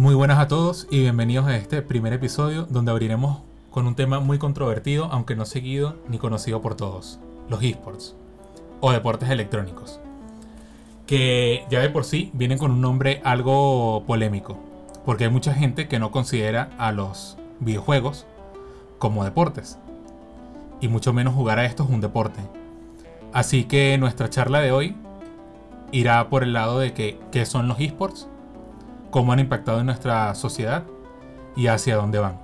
[0.00, 4.18] Muy buenas a todos y bienvenidos a este primer episodio donde abriremos con un tema
[4.18, 7.20] muy controvertido, aunque no seguido ni conocido por todos,
[7.50, 8.16] los esports
[8.80, 10.00] o deportes electrónicos,
[11.06, 14.58] que ya de por sí vienen con un nombre algo polémico,
[15.04, 18.24] porque hay mucha gente que no considera a los videojuegos
[18.98, 19.76] como deportes,
[20.80, 22.40] y mucho menos jugar a estos un deporte.
[23.34, 24.96] Así que nuestra charla de hoy
[25.92, 28.30] irá por el lado de que, qué son los esports,
[29.10, 30.84] cómo han impactado en nuestra sociedad
[31.56, 32.38] y hacia dónde van.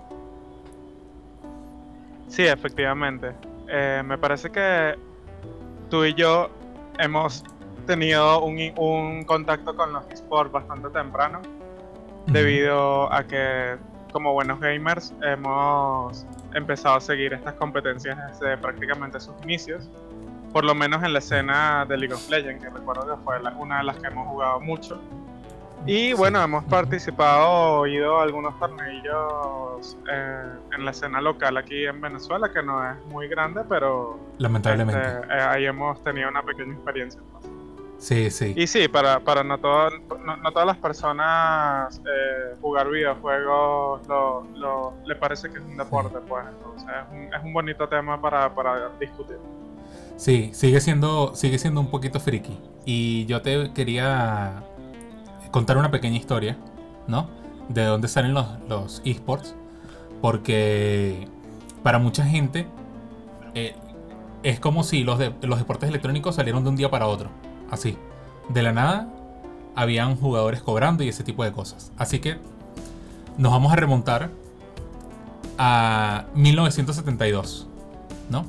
[2.29, 3.33] Sí, efectivamente.
[3.69, 4.95] Eh, me parece que
[5.89, 6.51] tú y yo
[6.98, 7.45] hemos
[7.87, 11.41] tenido un, contacto con los esports bastante temprano,
[12.27, 13.77] debido a que
[14.12, 19.89] como buenos gamers hemos empezado a seguir estas competencias desde prácticamente sus inicios,
[20.53, 23.78] por lo menos en la escena de League of Legends, que recuerdo que fue una
[23.78, 25.01] de las que hemos jugado mucho.
[25.87, 30.45] Y bueno, hemos participado, ido a algunos torneillos eh,
[30.77, 35.27] en la escena local aquí en Venezuela, que no es muy grande, pero lamentablemente este,
[35.33, 37.20] eh, ahí hemos tenido una pequeña experiencia.
[37.98, 38.53] Sí, sí.
[38.56, 45.15] Y sí, para, para no, no, todas las personas eh, jugar videojuegos lo, lo, le
[45.15, 48.91] parece que es un deporte, pues entonces es un, es un bonito tema para, para
[48.98, 49.39] discutir.
[50.17, 52.59] Sí, sigue siendo, sigue siendo un poquito friki.
[52.84, 54.62] Y yo te quería
[55.50, 56.56] contar una pequeña historia,
[57.06, 57.28] ¿no?
[57.69, 59.55] De dónde salen los, los esports.
[60.20, 61.28] Porque
[61.83, 62.66] para mucha gente
[63.55, 63.75] eh,
[64.42, 67.30] es como si los, de, los deportes electrónicos salieron de un día para otro.
[67.70, 67.97] Así.
[68.48, 69.08] De la nada
[69.75, 71.92] habían jugadores cobrando y ese tipo de cosas.
[71.98, 72.38] Así que
[73.38, 74.31] nos vamos a remontar
[75.58, 77.66] a 1972,
[78.31, 78.47] ¿no?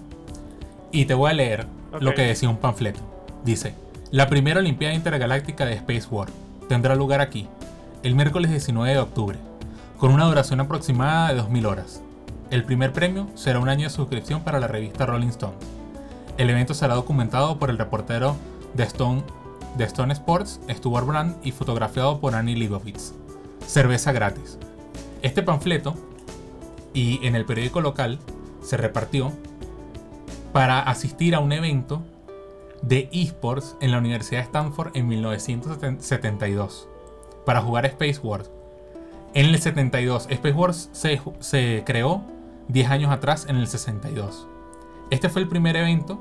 [0.92, 1.68] Y te voy a leer
[2.00, 3.00] lo que decía un panfleto.
[3.44, 3.74] Dice,
[4.12, 6.30] la primera Olimpiada Intergaláctica de Space War
[6.68, 7.48] tendrá lugar aquí,
[8.04, 9.40] el miércoles 19 de octubre,
[9.98, 12.02] con una duración aproximada de 2000 horas.
[12.52, 15.56] El primer premio será un año de suscripción para la revista Rolling Stone.
[16.38, 18.36] El evento será documentado por el reportero
[18.74, 19.24] de Stone,
[19.80, 23.14] Stone Sports, Stuart Brand, y fotografiado por Annie Leibovitz.
[23.66, 24.58] Cerveza gratis.
[25.22, 25.96] Este panfleto,
[26.94, 28.20] y en el periódico local,
[28.62, 29.32] se repartió
[30.54, 32.04] para asistir a un evento
[32.82, 36.88] de esports en la Universidad de Stanford en 1972
[37.46, 38.50] para jugar Space Wars.
[39.34, 42.24] En el 72, Space Wars se, creó
[42.68, 44.48] 10 años atrás, en el 62.
[45.10, 46.20] Este fue el primer evento,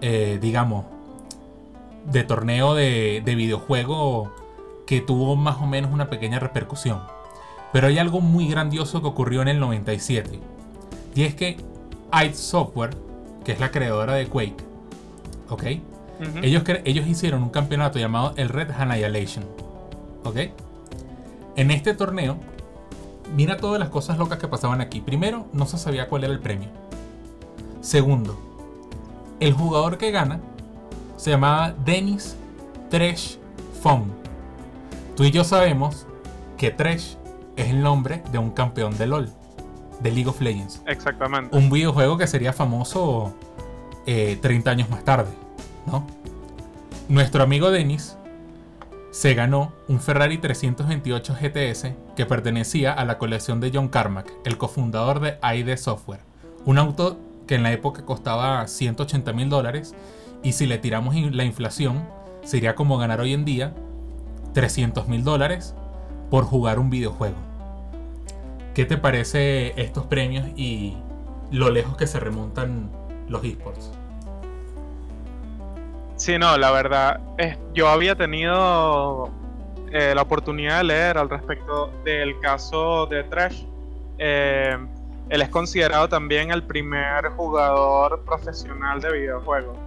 [0.00, 0.86] eh, digamos,
[2.10, 4.32] de torneo de, de videojuego
[4.86, 7.00] que tuvo más o menos una pequeña repercusión.
[7.72, 10.40] Pero hay algo muy grandioso que ocurrió en el 97.
[11.14, 11.58] Y es que
[12.12, 12.96] id Software,
[13.44, 14.69] que es la creadora de Quake,
[15.50, 15.64] ¿ok?
[16.42, 19.44] ellos, ellos hicieron un campeonato llamado el Red Annihilation,
[20.24, 20.36] ¿ok?
[21.56, 22.38] En este torneo,
[23.34, 25.00] mira todas las cosas locas que pasaban aquí.
[25.00, 26.68] Primero, no se sabía cuál era el premio.
[27.80, 28.38] Segundo,
[29.40, 30.40] el jugador que gana
[31.16, 32.36] se llamaba Dennis
[32.90, 33.38] Tresh
[33.82, 34.04] Fong.
[35.16, 36.06] Tú y yo sabemos
[36.56, 37.16] que Tresh
[37.56, 39.30] es el nombre de un campeón de LOL
[40.00, 40.82] de League of Legends.
[40.86, 41.56] Exactamente.
[41.56, 43.34] Un videojuego que sería famoso
[44.04, 45.30] 30 eh, años más tarde,
[45.86, 46.06] ¿no?
[47.08, 48.16] Nuestro amigo Dennis
[49.10, 54.56] se ganó un Ferrari 328 GTS que pertenecía a la colección de John Carmack, el
[54.56, 56.20] cofundador de ID Software.
[56.64, 59.94] Un auto que en la época costaba 180 mil dólares
[60.42, 62.04] y si le tiramos la inflación
[62.44, 63.74] sería como ganar hoy en día
[64.54, 65.74] 300 mil dólares
[66.30, 67.36] por jugar un videojuego.
[68.74, 70.96] ¿Qué te parece estos premios y
[71.50, 72.90] lo lejos que se remontan
[73.30, 73.90] los esports?
[76.16, 79.30] Sí, no, la verdad, es, yo había tenido
[79.90, 83.64] eh, la oportunidad de leer al respecto del caso de Trash.
[84.18, 84.76] Eh,
[85.30, 89.78] él es considerado también el primer jugador profesional de videojuegos.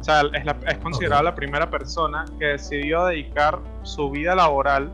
[0.00, 4.92] O sea, es, considerado la primera persona que decidió dedicar su vida laboral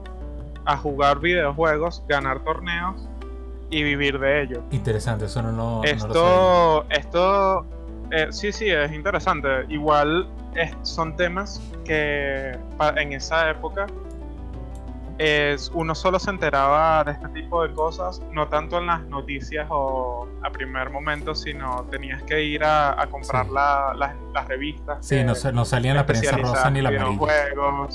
[0.64, 3.08] a jugar videojuegos, ganar torneos
[3.70, 4.62] y vivir de ello.
[4.70, 7.64] Interesante, eso no, no, esto, Esto,
[8.10, 9.48] eh, sí, sí, es interesante.
[9.68, 10.28] Igual
[10.82, 12.58] son temas que
[12.96, 13.86] en esa época
[15.18, 19.66] es, uno solo se enteraba de este tipo de cosas, no tanto en las noticias
[19.68, 25.04] o a primer momento, sino tenías que ir a, comprar las revistas.
[25.04, 27.88] Sí, no, no salía en la prensa rosa ni la amarilla.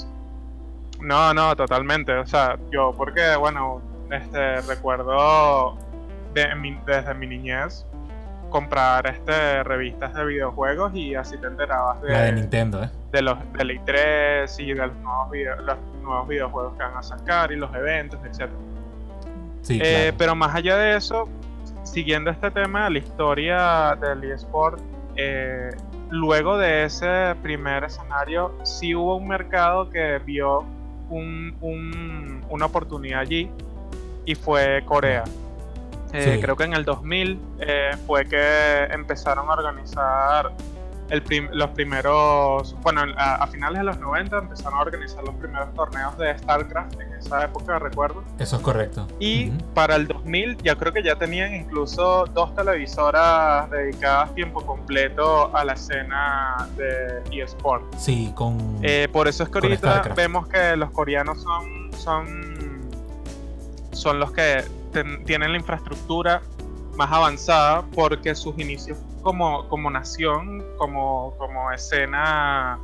[1.00, 2.14] No, no, totalmente.
[2.14, 5.78] O sea, yo, porque, bueno, este, recuerdo
[6.34, 7.86] desde mi niñez
[8.54, 12.90] comprar este revistas de videojuegos y así te enterabas de, La de Nintendo, ¿eh?
[13.12, 17.02] de los del E3 y de los nuevos, video- los nuevos videojuegos que van a
[17.04, 18.50] sacar y los eventos, etc.
[19.64, 20.16] Sí, Eh, claro.
[20.20, 21.28] Pero más allá de eso,
[21.84, 24.80] siguiendo este tema de la historia del eSport,
[25.16, 25.70] eh,
[26.12, 30.64] luego de ese primer escenario, sí hubo un mercado que vio
[31.10, 33.50] un- un- una oportunidad allí
[34.26, 35.24] y fue Corea.
[36.14, 36.42] Eh, Sí.
[36.42, 40.52] Creo que en el 2000 eh, fue que empezaron a organizar
[41.10, 45.36] el prim- los primeros, bueno, a, a finales de los 90 empezaron a organizar los
[45.36, 48.24] primeros torneos de StarCraft en esa época, recuerdo.
[48.40, 49.08] Eso es correcto.
[49.20, 55.56] Y para el 2000 ya creo que ya tenían incluso dos televisoras dedicadas tiempo completo
[55.56, 57.84] a la escena de eSport.
[57.98, 58.80] Sí, con.
[58.82, 62.82] Eh, por eso es que ahorita vemos que los coreanos son, son,
[63.92, 64.64] son los que
[64.94, 66.42] ten- tienen la infraestructura
[66.96, 72.78] más avanzada porque sus inicios como, como nación, como, como escena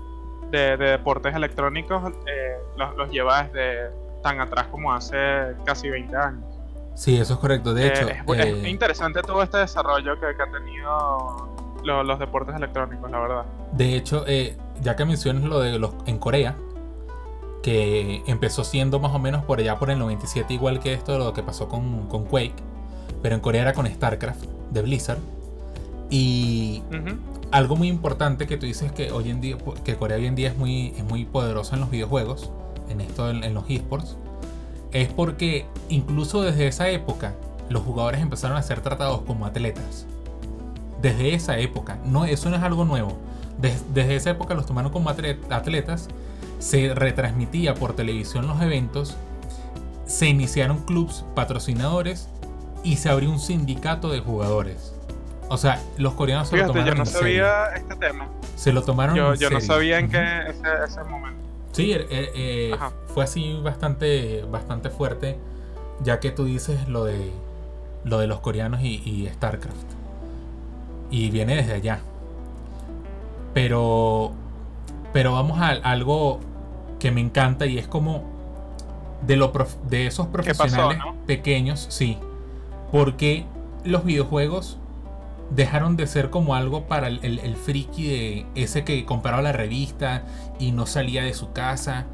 [0.50, 3.92] de, de deportes electrónicos, eh, los, los lleva desde
[4.24, 5.18] tan atrás como hace
[5.66, 6.44] casi 20 años.
[6.96, 7.74] Sí, eso es correcto.
[7.74, 11.48] De Eh, hecho, es, eh, interesante todo este desarrollo que, que han tenido
[11.84, 13.46] lo- los deportes electrónicos, la verdad.
[13.74, 16.56] de hecho eh, ya que mencionas lo de los en Corea,
[17.70, 21.20] que empezó siendo más o menos por allá por el 97, igual que esto de
[21.20, 22.56] lo que pasó con, con Quake,
[23.22, 25.20] pero en Corea era con StarCraft de Blizzard.
[26.10, 26.82] Y
[27.52, 30.48] algo muy importante que tú dices que hoy en día que Corea hoy en día
[30.50, 32.52] es muy es muy poderosa en los videojuegos
[32.90, 34.18] en esto en, en los esports
[34.92, 37.36] es porque incluso desde esa época
[37.70, 40.08] los jugadores empezaron a ser tratados como atletas.
[41.04, 42.00] Desde esa época.
[42.06, 43.14] No eso no es algo nuevo.
[43.60, 46.08] Des- desde esa época los tomaron como atle- atletas
[46.60, 49.18] se retransmitía por televisión los eventos
[50.06, 52.30] se iniciaron clubs patrocinadores
[52.84, 54.94] y se abrió un sindicato de jugadores
[55.50, 57.20] o sea, los coreanos se lo tomaron yo no en serio.
[57.46, 58.28] sabía este tema.
[58.56, 59.74] Se lo tomaron Yo, en yo no serio.
[59.76, 61.42] sabía en qué ese, ese momento.
[61.72, 62.92] Sí, eh, eh, Ajá.
[63.16, 65.40] fue así bastante, bastante fuerte,
[66.04, 67.32] ya que tú dices lo de
[68.04, 69.76] lo de los coreanos y, y StarCraft.
[71.10, 72.00] Y viene desde allá.
[73.56, 74.32] Pero,
[75.14, 76.40] pero vamos a algo
[77.00, 78.24] que me encanta y es como
[79.26, 81.16] de, lo prof- de esos pasó, profesionales no?
[81.26, 82.18] pequeños, sí.
[82.92, 83.46] Porque
[83.84, 84.78] los videojuegos
[85.52, 89.52] dejaron de ser como algo para el, el- el friki de ese que compraba la
[89.52, 90.24] revista
[90.60, 92.06] y no salía de su casa.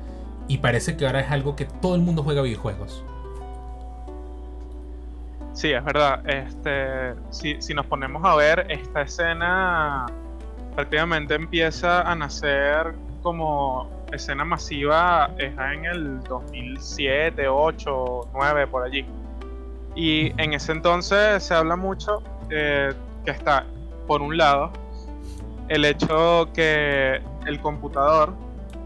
[0.47, 3.03] Y parece que ahora es algo que todo el mundo juega videojuegos.
[5.53, 6.21] Sí, es verdad.
[6.29, 10.05] Este, si, si nos ponemos a ver, esta escena
[10.75, 19.05] prácticamente empieza a nacer como escena masiva es en el 2007, 8, 9, por allí.
[19.95, 23.65] Y en ese entonces se habla mucho eh, que está,
[24.07, 24.71] por un lado,
[25.69, 28.33] el hecho que el computador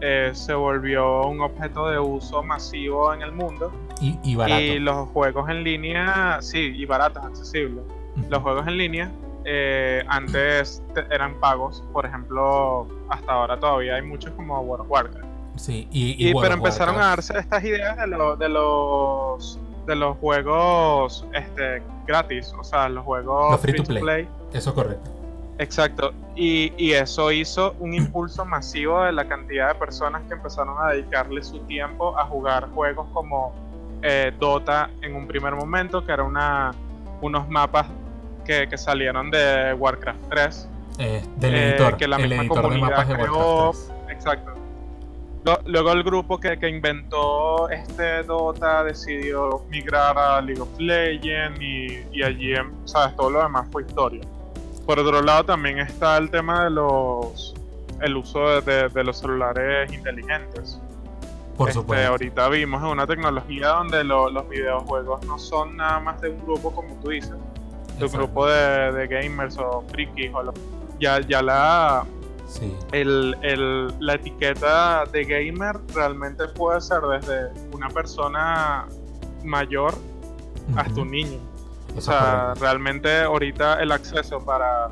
[0.00, 4.60] eh, se volvió un objeto de uso masivo en el mundo Y, y barato.
[4.62, 7.84] y los juegos en línea, sí, y baratos, accesibles.
[8.16, 8.26] Ujú.
[8.30, 9.10] Los juegos en línea
[9.44, 14.90] eh, antes te- eran pagos, por ejemplo, hasta ahora todavía hay muchos como World of
[14.90, 15.24] Warcraft.
[15.56, 19.58] Sí, y, y Y, World pero empezaron a darse estas ideas de, lo- de los
[19.86, 24.28] de los juegos este, gratis, o sea, los juegos Los free to play.
[24.52, 25.10] Eso es correcto.
[25.58, 26.12] Exacto.
[26.36, 30.92] Y, y eso hizo un impulso masivo de la cantidad de personas que empezaron a
[30.92, 33.52] dedicarle su tiempo a jugar juegos como
[34.02, 36.72] eh, Dota en un primer momento, que era una,
[37.20, 37.86] unos mapas
[38.44, 40.68] que, que salieron de Warcraft 3.
[40.98, 41.96] Eh, del Eh, editor.
[41.96, 43.64] que la el misma editor de comunidad mapas creó.
[43.66, 44.16] Warcraft 3.
[44.16, 44.50] Exacto.
[45.64, 52.04] Luego el grupo que, que inventó este Dota decidió migrar a League of Legends y,
[52.12, 54.20] y allí, em, sabes, todo lo demás fue historia.
[54.84, 57.54] Por otro lado también está el tema de los
[58.02, 60.78] el uso de, de- de los celulares inteligentes.
[61.56, 62.08] Por Este, supuesto.
[62.08, 66.38] ahorita vivimos en una tecnología donde lo- los videojuegos no son nada más de un
[66.44, 67.32] grupo como tú dices,
[68.06, 68.26] Exacto.
[68.26, 70.54] grupo de, de gamers o frikis o lo-
[70.98, 72.04] ya, ya la,
[72.46, 72.76] Sí.
[72.92, 78.86] el, el- la etiqueta de gamer realmente puede ser desde una persona
[79.44, 79.94] mayor
[80.76, 81.38] hasta un niño.
[81.94, 84.88] O Eso sea, realmente ahorita el acceso para,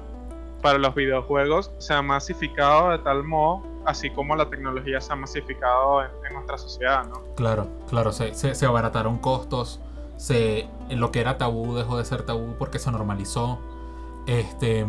[0.62, 5.16] para los videojuegos se ha masificado de tal modo, así como la tecnología se ha
[5.16, 7.22] masificado en, en nuestra sociedad, ¿no?
[7.36, 9.80] Claro, claro, se, se, se abarataron costos,
[10.18, 13.60] se, lo que era tabú dejó de ser tabú porque se normalizó.
[14.26, 14.86] Este,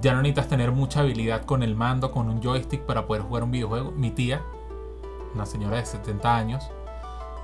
[0.00, 3.44] ya no necesitas tener mucha habilidad con el mando, con un joystick para poder jugar
[3.44, 3.92] un videojuego.
[3.92, 4.42] Mi tía,
[5.34, 6.64] una señora de 70 años,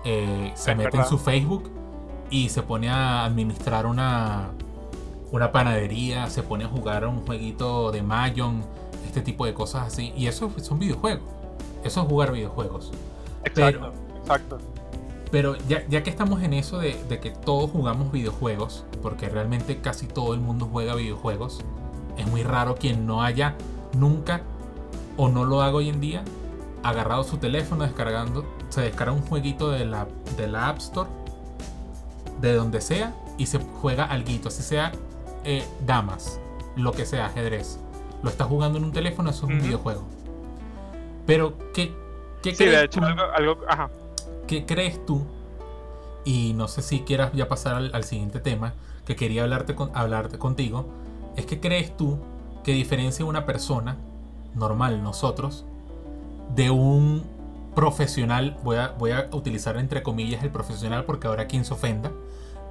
[0.04, 1.70] eh, se Es mete en su Facebook
[2.30, 4.50] y se pone a administrar una,
[5.32, 8.62] una panadería se pone a jugar un jueguito de Mahjong,
[9.04, 10.14] este tipo de cosas así.
[10.16, 11.28] Y eso son videojuegos.
[11.84, 12.90] Eso es jugar videojuegos.
[13.44, 14.58] Exacto, exacto.
[15.30, 19.80] Pero ya, ya, que estamos en eso de, de, que todos jugamos videojuegos, porque realmente
[19.80, 21.60] casi todo el mundo juega videojuegos,
[22.16, 23.54] es muy raro quien no haya
[23.96, 24.42] nunca
[25.16, 26.24] o no lo haga hoy en día
[26.82, 30.06] agarrado su teléfono, descargando, se descarga un jueguito de la,
[30.36, 31.08] de la App Store,
[32.40, 34.92] de donde sea, y se juega algo, así sea
[35.44, 36.40] eh, damas,
[36.76, 37.78] lo que sea, ajedrez.
[38.22, 40.04] Lo está jugando en un teléfono, eso es un videojuego.
[41.26, 41.94] Pero, ¿qué,
[42.42, 43.90] qué sí, de hecho, algo, algo, ajá.
[44.50, 45.24] ¿Qué crees tú?
[46.24, 48.74] Y no sé si quieras ya pasar al, siguiente tema,
[49.06, 50.88] que quería hablarte, con, hablarte contigo.
[51.36, 52.18] Es que crees tú
[52.64, 53.96] que diferencia una persona
[54.56, 55.64] normal, nosotros,
[56.56, 57.22] de un
[57.76, 62.10] profesional, voy a, voy a utilizar entre comillas el profesional porque ahora quien se ofenda,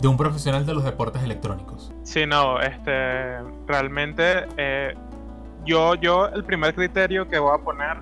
[0.01, 1.93] de un profesional de los deportes electrónicos.
[2.03, 4.95] Sí, no, este, realmente eh,
[5.65, 7.95] yo, yo el primer criterio que voy a poner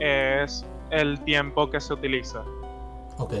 [0.00, 2.42] es el tiempo que se utiliza.
[3.20, 3.34] Ok.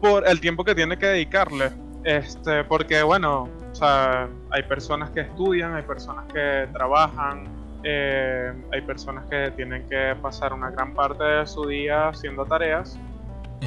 [0.00, 1.70] Por el tiempo que tiene que dedicarle.
[2.04, 7.48] Este, porque bueno, o sea, hay personas que estudian, hay personas que trabajan,
[7.82, 12.98] eh, hay personas que tienen que pasar una gran parte de su día haciendo tareas,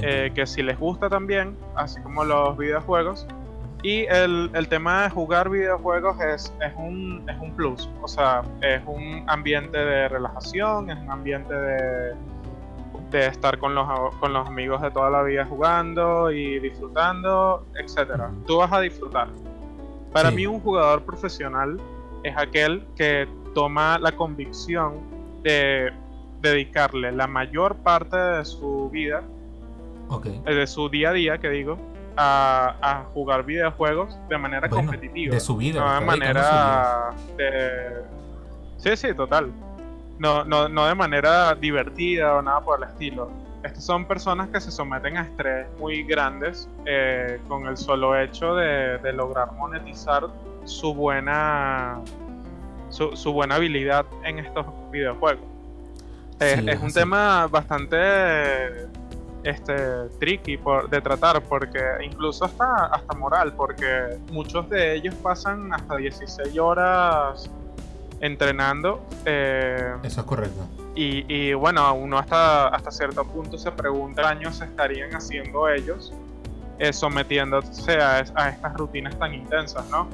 [0.02, 3.28] eh, que si les gusta también, así como los videojuegos.
[3.84, 8.42] Y el, el tema de jugar videojuegos es, es, un, es un plus, o sea,
[8.62, 12.14] es un ambiente de relajación, es un ambiente de,
[13.10, 18.24] de estar con los, con los amigos de toda la vida jugando y disfrutando, etc.
[18.46, 19.30] Tú vas a disfrutar.
[20.14, 21.80] Para mí un jugador profesional
[22.24, 24.94] es aquel que toma la convicción
[25.44, 25.92] de
[26.42, 29.24] dedicarle la mayor parte de su vida,
[30.46, 31.78] eh, de su día a día, que digo,
[32.18, 35.34] a, jugar videojuegos de manera competitiva.
[35.34, 35.80] De su vida.
[35.80, 38.04] No de manera de...
[38.78, 39.52] Sí, sí, total.
[40.20, 43.32] No, no, no de manera divertida o nada por el estilo.
[43.64, 48.56] Estas son personas que se someten a estrés muy grandes eh, con el solo hecho
[48.56, 50.28] de, de lograr monetizar
[50.66, 52.02] su buena
[52.90, 55.46] su, buena habilidad en estos videojuegos.
[56.40, 58.88] es un tema bastante
[59.44, 65.74] este tricky por, de tratar porque incluso hasta hasta moral porque muchos de ellos pasan
[65.74, 67.50] hasta 16 horas
[68.22, 70.68] entrenando eh, eso es correcto.
[70.96, 76.14] y, y, bueno uno hasta hasta cierto punto se pregunta años estarían haciendo ellos
[76.80, 80.08] eh, sometiéndose a, a, estas rutinas tan intensas no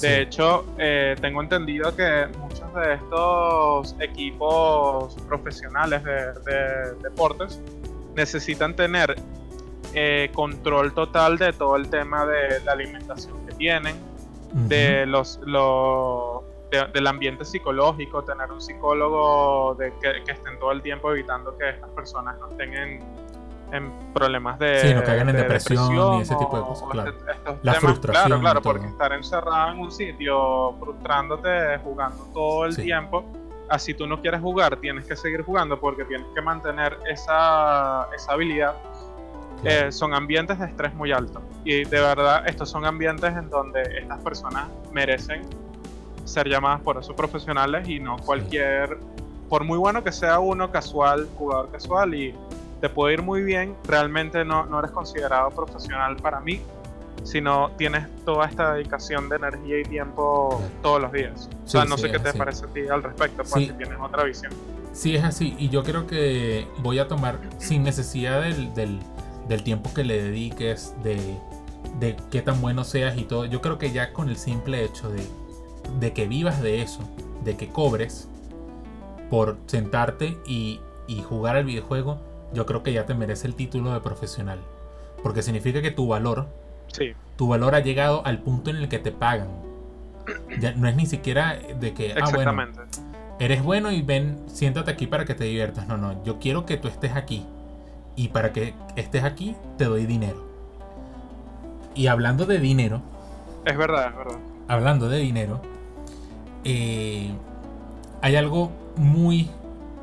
[0.00, 7.60] de hecho, eh, tengo entendido que muchos de estos equipos profesionales de, deportes
[8.14, 9.16] necesitan tener
[9.94, 13.96] eh, control total de todo el tema de la alimentación que tienen,
[14.52, 15.40] de los,
[16.70, 21.70] del ambiente psicológico, tener un psicólogo de que, que, estén todo el tiempo evitando que
[21.70, 23.00] estas personas no tengan
[23.72, 24.80] en problemas de.
[24.80, 27.14] Sí, no caigan en depresión, y ese tipo de cosas, claro.
[27.62, 28.26] la frustración.
[28.26, 33.24] Claro, claro, porque estar encerrado en un sitio frustrándote, jugando todo el tiempo,
[33.68, 38.32] así tú no quieres jugar, tienes que seguir jugando porque tienes que mantener esa, esa
[38.32, 38.74] habilidad.
[39.64, 41.42] Eh, son ambientes de estrés muy alto.
[41.64, 45.42] Y de verdad, estos son ambientes en donde estas personas merecen
[46.28, 48.98] ser llamadas por esos profesionales y no cualquier.
[49.48, 52.34] Por muy bueno que sea uno casual, jugador casual y
[52.80, 56.60] te puede ir muy bien, realmente no, no eres considerado profesional para mí,
[57.24, 61.48] sino tienes toda esta dedicación de energía y tiempo todos los días.
[61.64, 64.24] o sea, no sé qué te parece a ti al respecto, porque si tienes otra
[64.24, 64.52] visión.
[64.92, 68.98] Sí, es así, y yo creo que voy a tomar, sin necesidad del, del,
[69.48, 71.36] del tiempo que le dediques, de,
[71.98, 75.10] de qué tan bueno seas y todo, yo creo que ya con el simple hecho
[75.10, 75.22] de,
[76.00, 77.00] de que vivas de eso,
[77.44, 78.28] de que cobres
[79.30, 82.18] por sentarte y, y jugar al videojuego,
[82.52, 84.58] yo creo que ya te merece el título de profesional.
[85.22, 86.46] Porque significa que tu valor,
[86.88, 87.12] sí.
[87.36, 89.48] tu valor ha llegado al punto en el que te pagan.
[90.60, 92.52] Ya no es ni siquiera de que, ah, bueno,
[93.38, 95.88] eres bueno y ven, siéntate aquí para que te diviertas.
[95.88, 97.46] No, no, yo quiero que tú estés aquí.
[98.14, 100.44] Y para que estés aquí, te doy dinero.
[101.94, 103.00] Y hablando de dinero.
[103.64, 104.38] Es verdad, es verdad.
[104.68, 105.62] Hablando de dinero,
[106.64, 107.32] eh,
[108.22, 109.50] hay algo muy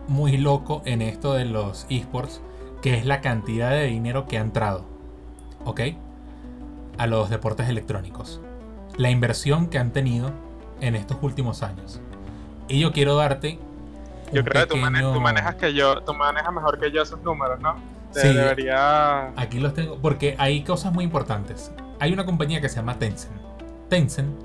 [0.08, 2.42] muy loco en esto de los esports,
[2.82, 4.86] que es la cantidad de dinero que ha entrado,
[5.66, 5.82] ¿ok?
[6.98, 8.42] A los deportes electrónicos.
[8.98, 10.32] La inversión que han tenido
[10.82, 12.00] en estos últimos años.
[12.68, 13.60] Y yo quiero darte...
[14.32, 17.76] Yo creo que tú, manejas que yo, tú manejas mejor que yo esos números, ¿no?
[18.12, 19.28] sí, debería...
[19.36, 21.72] Aquí los tengo, porque hay cosas muy importantes.
[22.00, 23.36] Hay una compañía que se llama Tencent.
[23.90, 24.36] Tencent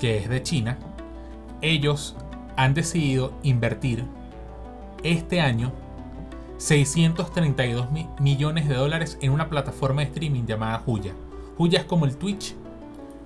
[0.00, 0.78] que es de China,
[1.60, 2.16] ellos
[2.56, 4.04] han decidido invertir
[5.02, 5.72] este año
[6.58, 11.12] 632 millones de dólares en una plataforma de streaming llamada Huya.
[11.58, 12.54] Huya es como el Twitch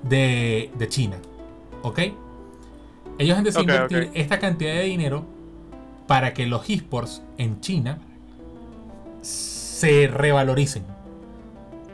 [0.03, 1.17] de, China.
[1.83, 2.01] ¿Ok?
[3.19, 5.25] Ellos han decidido invertir esta cantidad de dinero
[6.07, 7.99] para que los esports en China
[9.23, 10.85] se revaloricen.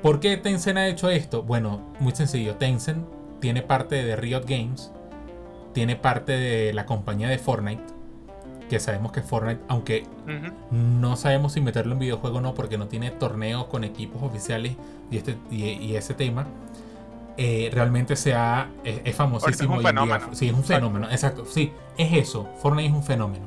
[0.02, 1.42] ¿Por qué Tencent ha hecho esto?
[1.42, 2.56] Bueno, muy sencillo.
[2.56, 3.06] Tencent
[3.40, 4.92] tiene parte de Riot Games,
[5.76, 7.82] tiene parte de la compañía de Fortnite,
[8.70, 10.06] que sabemos que Fortnite, aunque
[10.70, 14.72] no sabemos si meterlo en videojuego o no, porque no tiene torneos con equipos oficiales
[15.10, 16.46] y, este, y, ese tema,
[17.36, 19.74] eh, realmente sea, es, famosísimo.
[19.74, 20.28] Es un fenómeno.
[20.32, 21.44] Sí, es un fenómeno, exacto.
[21.44, 22.48] Sí, es eso.
[22.62, 23.44] Fortnite es un fenómeno.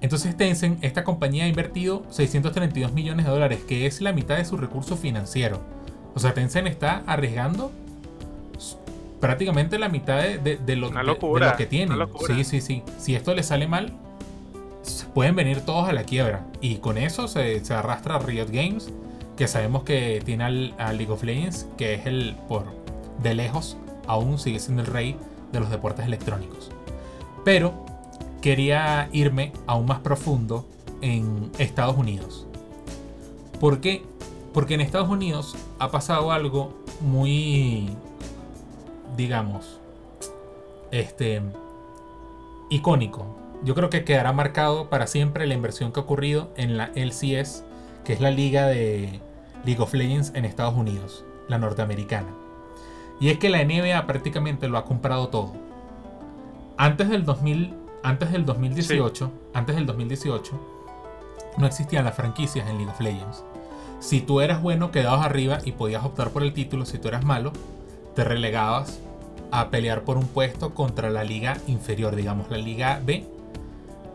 [0.00, 4.46] Entonces Tencent, esta compañía ha invertido 632 millones de dólares, que es la mitad de
[4.46, 5.60] su recurso financiero.
[6.14, 7.72] O sea, Tencent está arriesgando
[9.22, 10.90] prácticamente la mitad de, lo,
[11.56, 11.94] que tiene.
[12.26, 12.82] Sí, sí, sí.
[12.98, 13.92] Si esto le sale mal,
[15.14, 16.44] pueden venir todos a la quiebra.
[16.60, 18.92] Y con eso se, arrastra a Riot Games,
[19.36, 22.64] que sabemos que tiene al, a League of Legends, que es el, por
[23.22, 23.76] de lejos,
[24.08, 25.14] aún sigue siendo el rey
[25.52, 26.72] de los deportes electrónicos.
[27.44, 27.86] Pero
[28.40, 30.66] quería irme aún más profundo
[31.00, 32.48] en Estados Unidos.
[33.60, 34.02] ¿Por qué?
[34.52, 37.88] Porque en Estados Unidos ha pasado algo muy,
[39.16, 39.80] digamos,
[40.90, 41.42] este,
[42.70, 43.26] icónico.
[43.64, 47.64] Yo creo que quedará marcado para siempre la inversión que ha ocurrido en la LCS,
[48.04, 49.20] que es la liga de
[49.64, 52.28] League of Legends en Estados Unidos, la norteamericana.
[53.20, 55.52] Y es que la NBA prácticamente lo ha comprado todo.
[56.76, 60.60] Antes del 2000 antes del 2018, antes del 2018,
[61.58, 63.44] no existían las franquicias en League of Legends.
[64.00, 66.84] Si tú eras bueno, quedabas arriba y podías optar por el título.
[66.84, 67.52] Si tú eras malo,
[68.14, 69.00] te relegabas
[69.50, 73.26] a pelear por un puesto contra la liga inferior, digamos, la liga B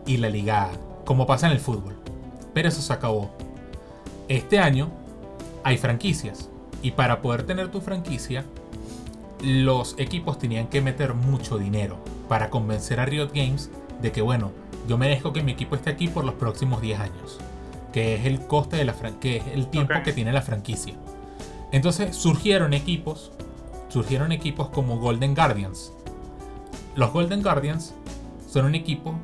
[0.06, 0.70] y la liga A,
[1.06, 1.96] como pasa en el fútbol.
[2.54, 3.30] Pero eso se acabó.
[4.28, 4.90] Este año
[5.64, 6.50] hay franquicias
[6.82, 8.46] y para poder tener tu franquicia,
[9.42, 13.70] los equipos tenían que meter mucho dinero para convencer a Riot Games
[14.02, 14.52] de que, bueno,
[14.88, 17.38] yo merezco que mi equipo esté aquí por los próximos 10 años,
[17.94, 20.96] que es el coste de la que es el tiempo que tiene la franquicia.
[21.72, 23.32] Entonces surgieron equipos,
[23.98, 25.92] surgieron equipos como Golden Guardians.
[26.96, 27.96] Los Golden Guardians
[28.48, 29.16] son un equipo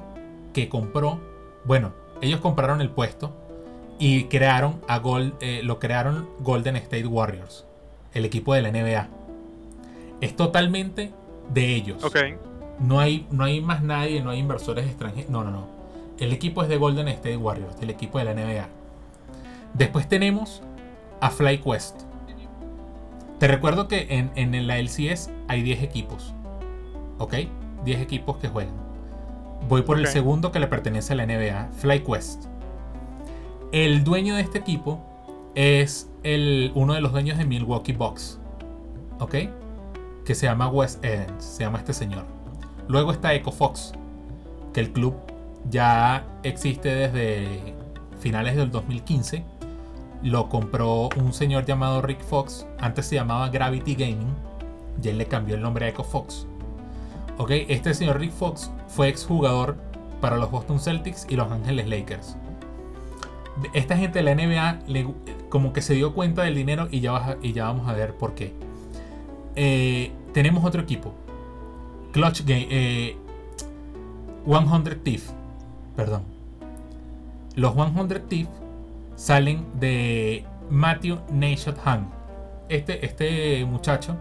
[0.52, 1.20] que compró,
[1.64, 3.32] bueno, ellos compraron el puesto
[4.00, 7.66] y crearon a Gold, eh, lo crearon Golden State Warriors,
[8.16, 9.10] el equipo de la NBA.
[10.22, 11.12] Es totalmente
[11.54, 12.04] de ellos.
[12.04, 12.34] Okay.
[12.80, 15.30] No hay, no hay más nadie, no hay inversores extranjeros.
[15.30, 15.68] No, no, no.
[16.18, 18.68] El equipo es de Golden State Warriors, el equipo de la NBA.
[19.76, 20.64] Después tenemos
[21.22, 22.02] a FlyQuest.
[23.44, 26.34] Te recuerdo que en, en la LCS hay 10 equipos.
[27.18, 27.34] ¿Ok?
[27.84, 28.74] 10 equipos que juegan.
[29.68, 32.46] Voy por el segundo que le pertenece a la NBA, FlyQuest.
[33.74, 35.04] El dueño de este equipo
[35.56, 38.40] es el, uno de los dueños de Milwaukee Bucks.
[39.20, 39.36] ¿Ok?
[40.24, 41.44] Que se llama Wes Edens.
[41.44, 42.24] Se llama este señor.
[42.88, 43.92] Luego está EcoFox,
[44.74, 45.16] que el club
[45.70, 47.76] ya existe desde
[48.22, 49.44] finales del 2015.
[50.24, 52.66] Lo compró un señor llamado Rick Fox.
[52.80, 54.34] Antes se llamaba Gravity Gaming.
[55.04, 56.48] Y él le cambió el nombre a EcoFox.
[57.38, 59.76] Ok, este señor Rick Fox fue exjugador
[60.22, 62.38] para los Boston Celtics y los Angeles Lakers.
[63.74, 64.80] Esta gente de la NBA
[65.50, 68.34] como que se dio cuenta del dinero y ya, y ya vamos a ver por
[68.34, 68.54] qué.
[69.56, 71.14] Eh, tenemos otro equipo,
[72.14, 72.68] Clutch Game.
[72.70, 73.18] Eh,
[74.46, 75.32] 100 Thief.
[75.96, 76.24] Perdón.
[77.56, 78.48] Los 100 Thief
[79.16, 82.10] salen de Matthew Nashot Han.
[82.70, 84.16] Este, este muchacho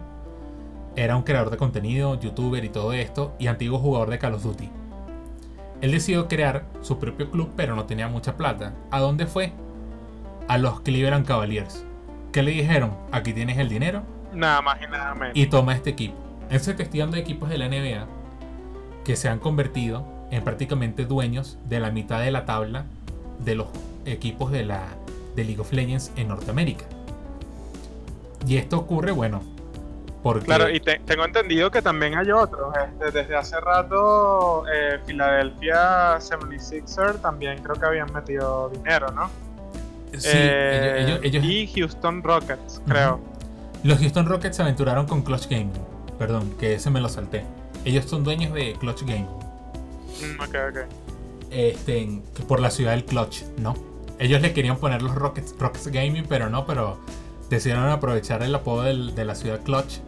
[0.95, 4.43] era un creador de contenido, youtuber y todo esto, y antiguo jugador de Call of
[4.43, 4.69] Duty.
[5.81, 8.73] Él decidió crear su propio club, pero no tenía mucha plata.
[8.91, 9.51] ¿A dónde fue?
[10.47, 11.85] A los Cleveland Cavaliers.
[12.31, 12.95] ¿Qué le dijeron?
[13.11, 14.03] Aquí tienes el dinero.
[14.33, 15.35] Nada más y nada menos.
[15.35, 16.15] Y toma este equipo.
[16.49, 18.07] Estoy de equipos de la NBA
[19.03, 22.85] que se han convertido en prácticamente dueños de la mitad de la tabla
[23.43, 23.67] de los
[24.05, 24.87] equipos de la
[25.35, 26.85] de League of Legends en Norteamérica.
[28.45, 29.41] Y esto ocurre, bueno,
[30.21, 30.45] porque...
[30.45, 32.73] Claro, y tengo entendido que también hay otros.
[32.75, 39.29] Este, desde hace rato, eh, Philadelphia 76er también creo que habían metido dinero, ¿no?
[40.17, 43.19] Sí, ellos, eh, y Houston Rockets, creo.
[43.83, 45.73] Los Houston Rockets se aventuraron con Clutch Gaming.
[46.19, 47.43] Perdón, que ese me lo salté.
[47.83, 49.25] Ellos son dueños de Clutch Gaming.
[49.25, 51.02] Mm, ok, ok.
[51.53, 53.75] Este, por la ciudad del Clutch, ¿no?
[54.17, 56.97] Ellos le querían poner los Rockets, Rockets Gaming, pero no, pero
[57.49, 59.99] decidieron aprovechar el apodo de la ciudad Clutch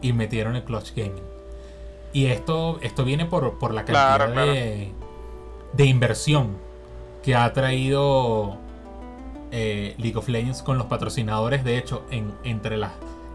[0.00, 1.22] y metieron el Clutch Gaming.
[2.12, 4.92] Y esto, esto viene por, por la cantidad de,
[5.74, 6.56] de inversión
[7.22, 8.56] que ha traído
[9.50, 11.62] eh, League of Legends con los patrocinadores.
[11.62, 12.92] De hecho, en, entre, las,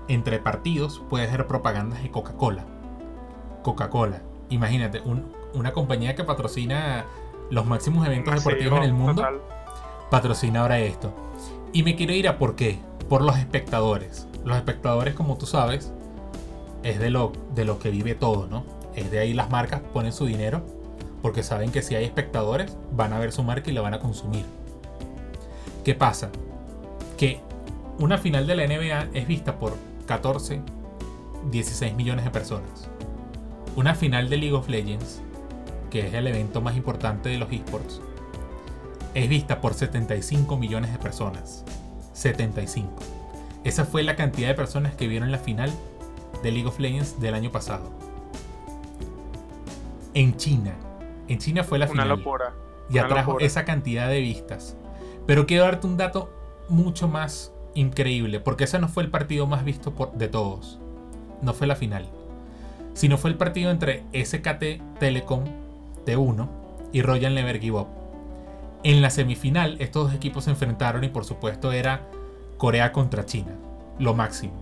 [0.08, 2.65] entre partidos puede ser propagandas de Coca-Cola.
[3.62, 4.21] Coca-Cola.
[4.49, 5.01] Imagínate,
[5.53, 7.05] una compañía que patrocina
[7.49, 9.23] los máximos eventos deportivos en el mundo.
[10.10, 11.13] Patrocina ahora esto.
[11.73, 12.79] Y me quiero ir a por qué.
[13.10, 14.27] Por los espectadores.
[14.43, 15.91] Los espectadores, como tú sabes,
[16.84, 18.63] es de lo, de lo que vive todo, ¿no?
[18.95, 20.63] Es de ahí las marcas ponen su dinero
[21.21, 23.99] porque saben que si hay espectadores van a ver su marca y la van a
[23.99, 24.45] consumir.
[25.84, 26.29] ¿Qué pasa?
[27.17, 27.41] Que
[27.97, 30.62] una final de la NBA es vista por 14,
[31.49, 32.89] 16 millones de personas.
[33.75, 35.21] Una final de League of Legends,
[35.89, 38.01] que es el evento más importante de los esports,
[39.13, 41.63] es vista por 75 millones de personas.
[42.13, 42.91] 75.
[43.63, 45.71] Esa fue la cantidad de personas que vieron la final
[46.43, 47.89] de League of Legends del año pasado.
[50.13, 50.75] En China.
[51.27, 52.07] En China fue la final.
[52.07, 52.53] Una locura.
[52.89, 54.77] Y atrajo esa cantidad de vistas.
[55.25, 56.29] Pero quiero darte un dato
[56.69, 60.79] mucho más increíble, porque ese no fue el partido más visto por, de todos.
[61.41, 62.07] No fue la final.
[62.93, 65.43] Sino fue el partido entre SKT Telecom
[66.05, 66.47] T1
[66.91, 67.87] y Royal Never Give Up.
[68.83, 72.07] En la semifinal, estos dos equipos se enfrentaron y por supuesto era
[72.57, 73.51] Corea contra China.
[73.99, 74.53] Lo máximo.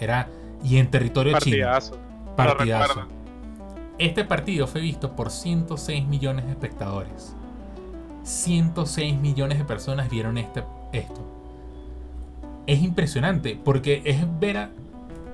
[0.00, 0.28] Era
[0.62, 1.94] y en territorio Partidazo.
[1.94, 2.36] chino.
[2.36, 3.08] Partidazo.
[3.98, 7.34] Este partido fue visto por 106 millones de espectadores.
[8.22, 11.20] 106 millones de personas vieron este, esto.
[12.66, 14.70] Es impresionante porque es ver a,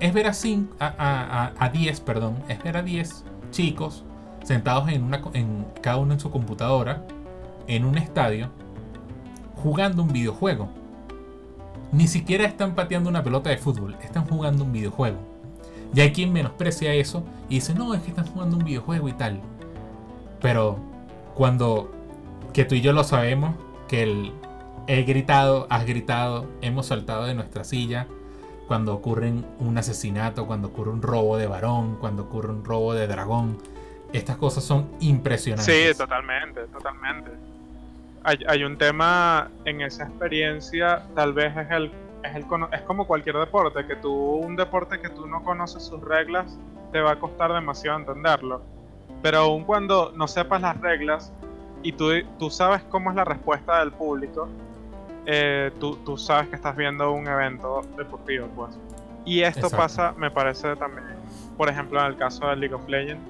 [0.00, 0.32] es ver a,
[0.80, 4.04] a, a, 10, perdón, es ver a 10 chicos
[4.48, 7.04] sentados en, una, en cada uno en su computadora
[7.66, 8.48] en un estadio
[9.56, 10.70] jugando un videojuego.
[11.92, 15.18] Ni siquiera están pateando una pelota de fútbol, están jugando un videojuego.
[15.94, 19.12] Y hay quien menosprecia eso y dice, no, es que están jugando un videojuego y
[19.12, 19.38] tal.
[20.40, 20.78] Pero
[21.34, 21.90] cuando
[22.54, 23.54] que tú y yo lo sabemos,
[23.86, 24.32] que el,
[24.86, 28.06] he gritado, has gritado, hemos saltado de nuestra silla
[28.66, 29.30] cuando ocurre
[29.60, 33.58] un asesinato, cuando ocurre un robo de varón, cuando ocurre un robo de dragón.
[34.12, 35.92] Estas cosas son impresionantes.
[35.92, 37.30] Sí, totalmente, totalmente.
[38.24, 41.92] Hay, hay un tema en esa experiencia, tal vez es el,
[42.24, 46.00] es el es como cualquier deporte, que tú un deporte que tú no conoces sus
[46.02, 46.58] reglas
[46.92, 48.62] te va a costar demasiado entenderlo.
[49.22, 51.32] Pero aun cuando no sepas las reglas,
[51.82, 54.48] y tú, tú sabes cómo es la respuesta del público,
[55.26, 58.78] eh, tú, tú, sabes que estás viendo un evento deportivo, pues.
[59.24, 61.04] Y esto pasa, me parece también,
[61.56, 63.22] por ejemplo, en el caso de League of Legends,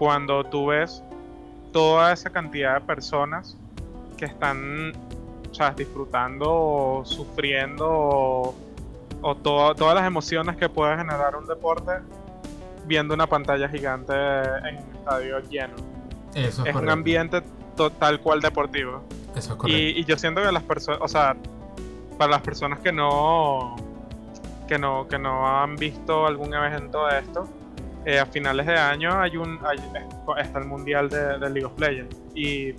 [0.00, 1.02] cuando tú ves
[1.74, 3.58] toda esa cantidad de personas
[4.16, 8.54] que están, o disfrutando o sufriendo o,
[9.20, 11.92] o todas las emociones que puede generar un deporte
[12.86, 15.74] viendo una pantalla gigante en un estadio lleno.
[16.34, 17.42] Eso es, es un ambiente
[17.98, 19.02] tal cual deportivo.
[19.36, 21.36] Eso es Y, yo siento que las personas, o sea,
[22.16, 23.76] para las personas que no,
[24.66, 27.46] que no, que no han visto algún evento de esto,
[28.04, 29.58] eh, a finales de año hay un,
[30.38, 32.16] está el mundial de, League of Legends.
[32.34, 32.74] Y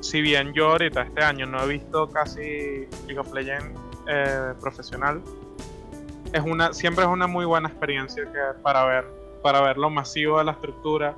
[0.00, 5.22] si bien yo ahorita este año no he visto casi League of Legends eh, profesional,
[6.32, 9.06] es una, siempre es una muy buena experiencia que para ver,
[9.42, 11.14] para ver lo masivo de la estructura,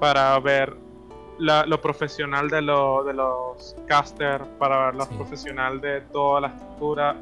[0.00, 0.76] para ver
[1.38, 2.62] lo profesional de, de
[3.14, 7.16] los casters, para ver lo profesional de toda la estructura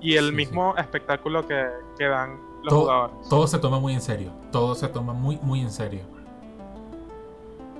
[0.00, 1.66] y el mismo espectáculo que,
[1.98, 2.38] que, dan
[2.70, 3.28] los jugadores.
[3.28, 6.02] Todo se toma muy en serio, todo se toma muy, muy en serio.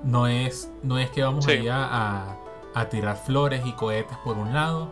[0.04, 2.36] No es, no es que vamos allá a,
[2.74, 4.88] a, tirar flores y cohetes por un lado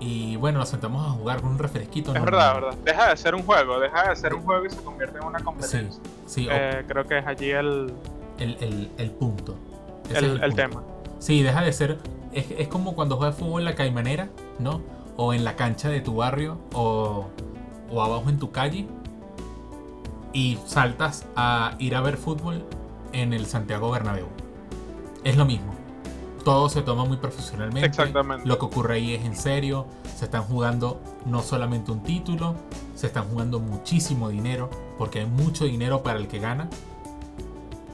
[0.00, 2.14] y bueno, nos sentamos a jugar con un refresquito.
[2.14, 2.74] Es verdad, verdad.
[2.82, 5.40] Deja de ser un juego, deja de ser un juego y se convierte en una
[5.40, 6.02] competencia.
[6.26, 7.92] Sí, eh, creo que es allí el...
[8.38, 9.54] El, el, el punto
[10.14, 10.82] el, tema.
[11.18, 11.98] Sí, deja de ser.
[12.32, 14.80] Es, como cuando juegas fútbol en la caimanera, ¿no?
[15.16, 17.26] O en la cancha de tu barrio, o,
[17.90, 18.86] o abajo en tu calle.
[20.32, 22.64] Y saltas a ir a ver fútbol
[23.12, 24.28] en el Santiago Bernabéu.
[25.24, 25.74] Es lo mismo.
[26.44, 27.88] Todo se toma muy profesionalmente.
[27.88, 28.46] Exactamente.
[28.48, 29.86] Lo que ocurre ahí es en serio.
[30.16, 32.54] Se están jugando no solamente un título,
[32.94, 36.68] se están jugando muchísimo dinero, porque hay mucho dinero para el que gana.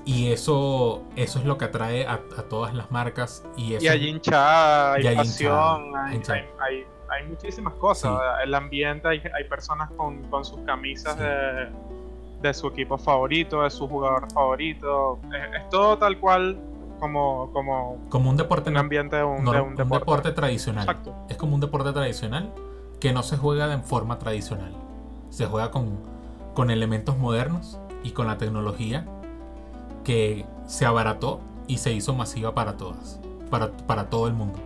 [0.05, 3.45] Y eso, eso es lo que atrae a, todas las marcas.
[3.57, 8.17] Y, eso, y hay hinchada, hay, pasión, hay, hay, muchísimas cosas.
[8.45, 11.69] El ambiente, hay, personas con, sus camisas de,
[12.55, 15.19] su equipo favorito, de su jugador favorito.
[15.55, 16.59] Es, todo tal cual
[17.01, 18.71] como, como, como un deporte.
[18.71, 19.45] Un ambiente de un,
[19.77, 20.33] deporte.
[20.33, 20.97] tradicional.
[21.29, 22.53] Es como un deporte tradicional
[23.01, 24.73] que no se juega de forma tradicional.
[25.31, 25.99] Se juega con,
[26.55, 29.05] con elementos modernos y con la tecnología
[30.05, 33.21] que se abarató y se hizo masiva para todas,
[33.51, 34.59] para, para todo el mundo.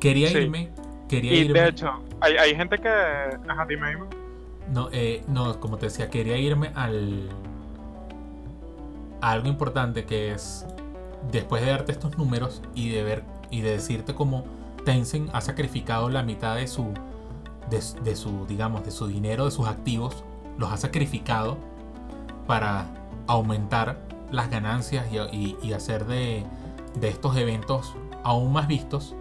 [0.00, 0.38] Quería Sí.
[0.38, 0.70] irme,
[1.08, 1.60] quería Y irme.
[1.60, 2.88] de hecho, hay, hay gente que.
[2.88, 4.06] Ajá, dime, dime.
[4.72, 7.28] No, eh, no, como te decía, quería irme al.
[9.20, 10.66] algo importante que es.
[11.30, 13.24] Después de darte estos números y de ver.
[13.50, 14.44] y de decirte cómo
[14.84, 16.92] Tencent ha sacrificado la mitad de su.
[17.70, 20.24] de, su, digamos, de su dinero, de sus activos,
[20.58, 21.56] los ha sacrificado
[22.46, 22.86] para
[23.26, 23.98] aumentar
[24.30, 26.44] las ganancias y hacer de,
[27.00, 29.14] de estos eventos aún más vistos.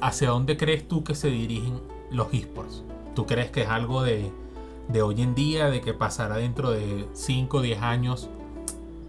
[0.00, 2.82] ¿Hacia dónde crees tú que se dirigen los esports?
[3.14, 4.30] ¿Tú crees que es algo de,
[4.88, 8.28] de hoy en día, de que pasará dentro de 5 o 10 años?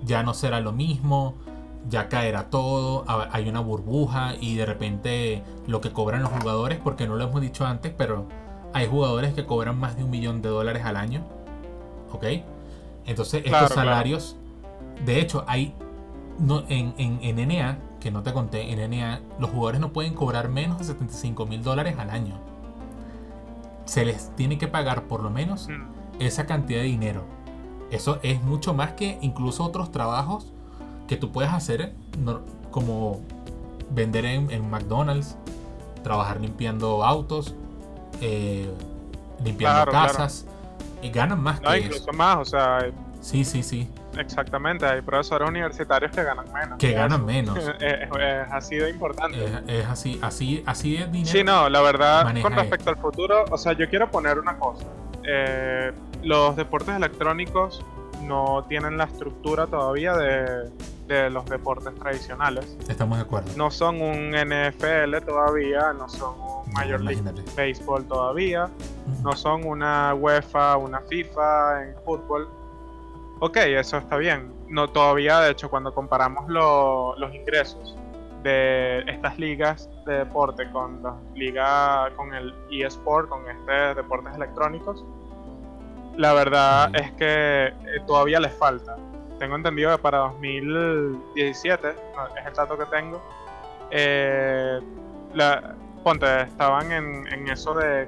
[0.06, 1.36] Ya no será lo mismo,
[1.89, 6.80] ya caerá todo, ha- hay una burbuja y de repente lo que cobran los jugadores,
[6.84, 8.26] porque no lo hemos dicho antes, pero
[8.74, 11.22] hay jugadores que cobran más de un millón de dólares al año.
[12.12, 12.26] ¿Ok?
[13.06, 13.89] Entonces Claro, estos claro.
[13.89, 14.36] salarios,
[15.06, 15.74] de hecho, hay
[16.39, 20.13] no, en, en, en NA, que no te conté, en NA los jugadores no pueden
[20.13, 22.36] cobrar menos de 75 mil dólares al año.
[23.86, 27.24] Se les tiene que pagar por lo menos Mm, esa cantidad de dinero.
[27.91, 30.48] Eso es mucho más que incluso otros trabajos
[31.08, 31.93] que tú puedes hacer,
[32.72, 33.19] como
[33.91, 35.38] vender en, en McDonald's,
[36.04, 37.54] trabajar limpiando autos,
[38.22, 38.72] eh,
[39.43, 40.08] limpiando Claro, claro.
[40.08, 40.46] casas,
[41.02, 42.13] y ganan más No, que incluso eso.
[42.13, 42.91] más, o sea,
[43.22, 44.86] Sí, sí, sí, exactamente.
[44.86, 46.78] Hay profesores universitarios que ganan menos.
[46.78, 47.58] que ganan menos.
[47.58, 49.43] Es, es- es así de importante.
[49.43, 51.32] Es, es así, así, así de dinero.
[51.32, 54.86] Sí, no, la verdad, con respecto al futuro, o sea, yo quiero poner una cosa.
[55.26, 55.91] Eh,
[56.23, 57.84] los deportes electrónicos
[58.21, 60.69] no tienen la estructura todavía de,
[61.08, 62.78] de los deportes tradicionales.
[62.88, 63.52] Estamos de acuerdo.
[63.58, 67.21] No son un NFL todavía, no son un No, Major League.
[67.58, 68.69] Baseball todavía,
[69.21, 72.47] no son una UEFA, una FIFA en fútbol.
[73.45, 74.53] Ok, eso está bien.
[74.69, 77.97] No todavía, de hecho, cuando comparamos lo- los ingresos
[78.41, 85.03] de estas ligas de deporte con la liga, con el eSport, con este deportes electrónicos,
[86.15, 87.73] la verdad es que eh,
[88.08, 88.95] todavía les falta.
[89.39, 93.21] Tengo entendido que para 2017, no, es el dato que tengo,
[93.91, 94.79] eh,
[95.34, 98.08] la, ponte, estaban en, en eso de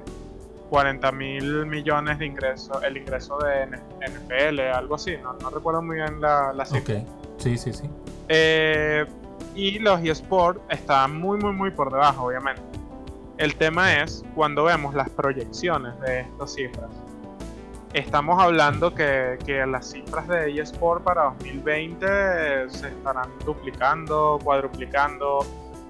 [0.70, 5.96] 40 mil millones de ingresos, el ingreso de NFL, algo así, no, no recuerdo muy
[5.96, 6.98] bien la, la cifra.
[6.98, 7.06] Ok,
[7.38, 7.88] sí, sí, sí.
[8.28, 9.06] Eh,
[9.54, 12.62] y los eSports están muy, muy, muy por debajo, obviamente.
[13.38, 16.90] El tema es cuando vemos las proyecciones de estas cifras.
[17.92, 22.06] Estamos hablando que, que las cifras de eSport para 2020
[22.68, 25.46] se estarán duplicando, cuadruplicando.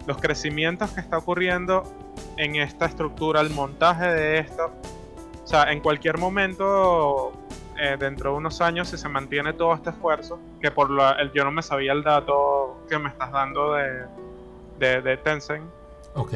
[0.07, 1.83] Los crecimientos que está ocurriendo
[2.37, 4.71] en esta estructura, el montaje de esto.
[5.45, 7.33] O sea, en cualquier momento,
[7.79, 11.33] eh, dentro de unos años, si se mantiene todo este esfuerzo, que por la, el,
[11.33, 14.05] yo no me sabía el dato que me estás dando de,
[14.79, 15.65] de, de Tencent,
[16.15, 16.33] Ok.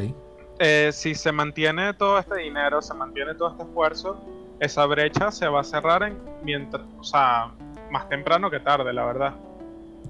[0.58, 4.20] eh, si se mantiene todo este dinero, se mantiene todo este esfuerzo,
[4.60, 7.50] esa brecha se va a cerrar en mientras, o sea,
[7.90, 9.34] más temprano que tarde, la verdad.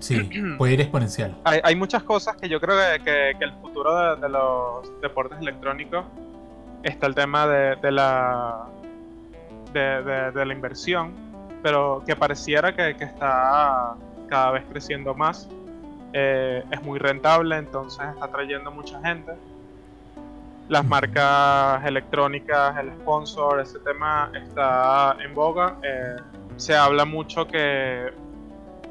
[0.01, 1.37] Sí, puede ir exponencial.
[1.45, 5.01] Hay, hay muchas cosas que yo creo que, que- que el futuro de, de los
[5.01, 6.05] deportes electrónicos
[6.83, 8.67] está el tema de, de la
[9.73, 11.13] de, de- la inversión,
[11.63, 13.95] pero que pareciera que, que está
[14.29, 15.49] cada vez creciendo más.
[16.13, 19.33] Eh, es muy rentable, entonces está trayendo mucha gente.
[20.69, 25.77] Las marcas electrónicas, el sponsor, ese tema está en boga.
[25.83, 26.17] Eh,
[26.57, 28.13] se habla mucho que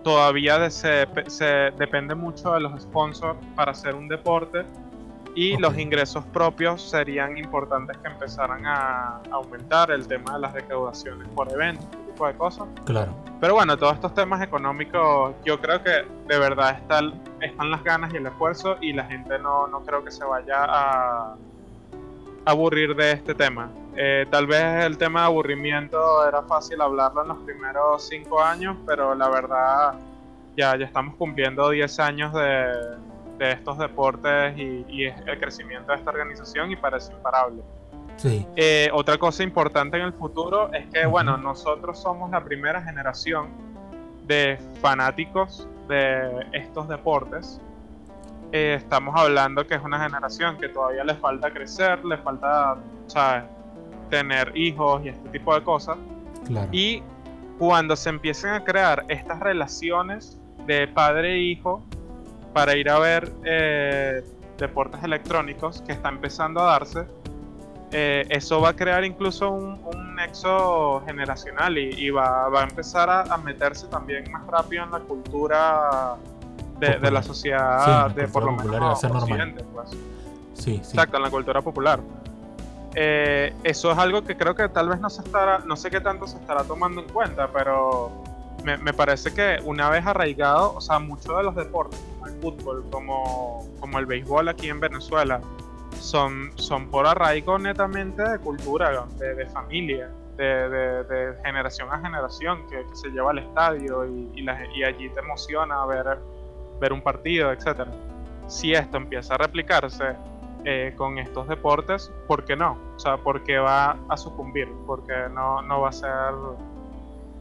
[0.03, 4.65] todavía de- se, se depende mucho de los sponsors para hacer un deporte
[5.35, 11.27] y los ingresos propios serían importantes que empezaran a aumentar el tema de las recaudaciones
[11.29, 12.67] por eventos, ese tipo de cosas.
[12.85, 13.13] Claro.
[13.39, 15.91] Pero bueno, todos estos temas económicos, yo creo que
[16.27, 19.81] de verdad está el- están las ganas y el esfuerzo y la gente no, no
[19.83, 21.35] creo que se vaya a
[22.45, 23.71] aburrir de este tema.
[23.95, 28.77] Eh, tal vez el tema de aburrimiento era fácil hablarlo en los primeros cinco años,
[28.85, 29.93] pero la verdad
[30.55, 32.65] ya, ya estamos cumpliendo 10 años de,
[33.37, 37.61] de estos deportes y, y el crecimiento de esta organización y parece imparable.
[38.17, 38.45] Sí.
[38.57, 43.47] Eh, otra cosa importante en el futuro es que, bueno, nosotros somos la primera generación
[44.27, 47.61] de fanáticos de estos deportes.
[48.51, 53.43] Eh, estamos hablando que es una generación que todavía le falta crecer, le falta, ¿sabes?
[54.09, 55.97] tener hijos y este tipo de cosas.
[56.47, 56.67] Claro.
[56.71, 57.03] Y
[57.59, 61.83] cuando se empiecen a crear estas relaciones de padre e hijo
[62.53, 64.23] para ir a ver eh,
[64.57, 67.05] deportes electrónicos que está empezando a darse,
[67.91, 73.37] eh, eso va a crear incluso un, un nexo generacional y, va, a empezar a,
[73.37, 76.15] meterse también más rápido en la cultura
[76.79, 78.99] de, la sociedad, de por lo menos
[79.73, 79.89] pues.
[80.53, 81.99] Sí, Exacto, en la cultura popular.
[82.95, 86.01] Eh, eso es algo que creo que tal vez no se estará, no sé qué
[86.01, 88.23] tanto se estará tomando en cuenta, pero
[88.63, 92.41] me, me parece que una vez arraigado, o sea, muchos de los deportes, como el
[92.41, 95.39] fútbol, como, como el béisbol aquí en Venezuela,
[95.99, 100.69] son, son por arraigo netamente de cultura, de, de familia, de,
[101.03, 106.17] de, generación a generación, que, se lleva al estadio y, y, allí te emociona ver,
[106.79, 107.87] ver un partido, etc.
[108.47, 110.15] Si esto empieza a replicarse
[110.65, 112.77] eh, con estos deportes, ¿por qué no?
[112.95, 116.33] O sea, porque va a sucumbir, porque no, no va a ser...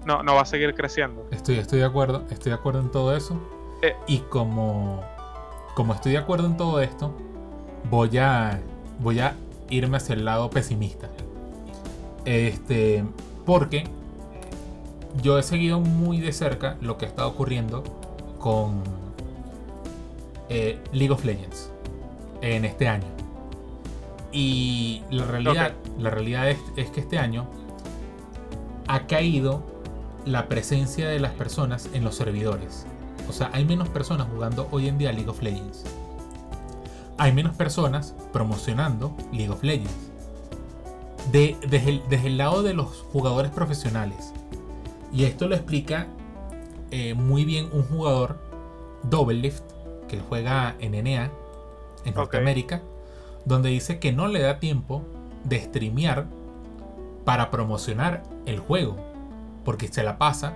[0.04, 1.26] No, no va a seguir creciendo.
[1.30, 3.38] Estoy, estoy de acuerdo, estoy de acuerdo en todo eso.
[3.82, 5.02] Eh, y como,
[5.74, 7.12] como estoy de acuerdo en todo esto,
[7.90, 8.60] voy a,
[9.00, 9.34] voy a
[9.70, 11.08] irme hacia el lado pesimista.
[12.24, 13.04] Este,
[13.44, 13.84] porque
[15.22, 17.82] yo he seguido muy de cerca lo que está ocurriendo
[18.38, 18.82] con
[20.48, 21.70] eh, League of Legends
[22.40, 23.06] en este año.
[24.32, 27.48] Y la realidad, la realidad es, es, que este año
[28.86, 29.62] ha caído
[30.26, 32.86] la presencia de las personas en los servidores.
[33.28, 35.84] O sea, hay menos personas jugando hoy en día League of Legends
[37.18, 39.92] hay menos personas promocionando League of Legends.
[41.32, 44.32] desde, el, lado de los jugadores profesionales.
[45.12, 46.06] Y esto lo explica
[46.90, 48.38] eh, muy bien un jugador,
[49.02, 49.62] Double Lift,
[50.08, 51.30] que juega en NA,
[52.04, 52.82] en Norteamérica,
[53.44, 55.02] donde dice que no le da tiempo
[55.44, 56.26] de streamear
[57.24, 58.96] para promocionar el juego.
[59.64, 60.54] Porque se la pasa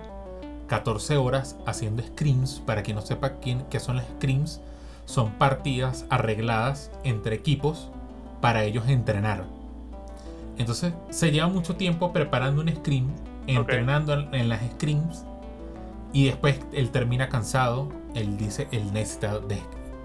[0.67, 2.61] 14 horas haciendo screams.
[2.65, 4.59] Para quien no sepa quién, qué son las screams,
[5.05, 7.89] son partidas arregladas entre equipos
[8.41, 9.45] para ellos entrenar.
[10.57, 13.07] Entonces se lleva mucho tiempo preparando un scrim,
[13.47, 15.25] entrenando en, las scrims
[16.11, 17.89] y después él termina cansado.
[18.15, 19.39] Él dice, él necesita,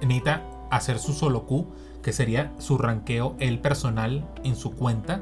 [0.01, 1.67] necesita hacer su solo Q,
[2.03, 5.21] que sería su ranqueo el personal en su cuenta.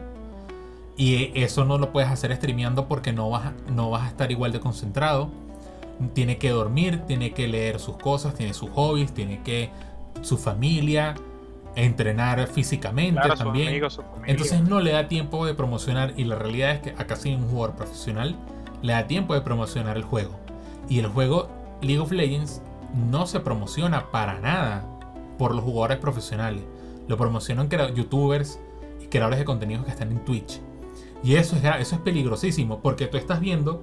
[0.96, 4.53] Y eso no lo puedes hacer streameando porque no vas, no vas a estar igual
[4.53, 5.31] de concentrado
[6.14, 9.70] tiene que dormir, tiene que leer sus cosas, tiene sus hobbies, tiene que
[10.22, 11.14] su familia,
[11.75, 13.83] entrenar físicamente también.
[14.27, 17.49] Entonces no le da tiempo de promocionar y la realidad es que acá sin un
[17.49, 18.37] jugador profesional
[18.83, 20.38] le da tiempo de promocionar el juego.
[20.88, 21.49] Y el juego
[21.81, 22.62] League of Legends
[22.94, 24.85] no se promociona para nada
[25.38, 26.62] por los jugadores profesionales.
[27.09, 28.59] Lo promocionan youtubers
[29.01, 30.61] y creadores de contenidos que están en Twitch.
[31.22, 33.81] Y eso es, eso es peligrosísimo porque tú estás viendo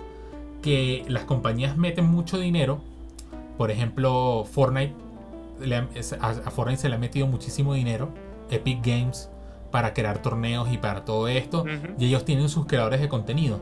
[0.62, 2.82] que las compañías meten mucho dinero.
[3.58, 4.96] Por ejemplo, Fortnite,
[6.20, 8.10] a Fortnite se le ha metido muchísimo dinero.
[8.50, 9.30] Epic Games
[9.72, 11.66] para crear torneos y para todo esto.
[11.98, 13.60] Y ellos tienen sus creadores de contenido.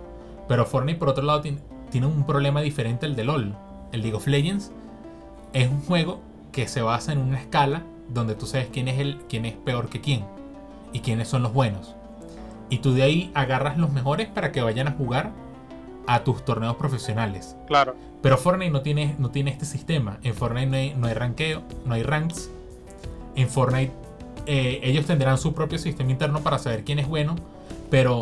[0.48, 3.56] Pero Fortnite, por otro lado, tiene, un problema diferente al de LOL.
[3.92, 4.72] El League of Legends
[5.54, 9.20] es un juego que se basa en una escala donde tú sabes quién es, el,
[9.30, 10.26] quién es peor que quién.
[10.94, 11.96] Y quiénes son los buenos.
[12.70, 15.32] Y tú de ahí agarras los mejores para que vayan a jugar
[16.08, 17.56] a tus torneos profesionales.
[17.68, 17.96] Claro.
[18.22, 20.20] Pero Fortnite no tiene, no tiene este sistema.
[20.24, 22.50] En Fortnite no hay, no hay rankeo, no hay ranks.
[23.36, 23.92] En Fortnite
[24.46, 27.36] eh, ellos tendrán su propio sistema interno para saber quién es bueno.
[27.90, 28.20] Pero.